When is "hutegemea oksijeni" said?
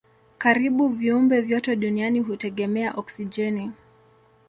2.19-3.71